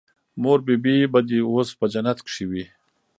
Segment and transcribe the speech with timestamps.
[0.41, 2.65] مور بي بي به دې اوس په جنت کښې وي.